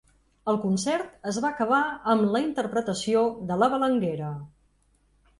El 0.51 0.55
concert 0.61 1.27
es 1.31 1.37
va 1.43 1.49
acabar 1.55 1.81
amb 2.13 2.25
la 2.35 2.41
interpretació 2.45 3.21
de 3.51 3.59
‘La 3.65 3.69
Balanguera’. 3.75 4.31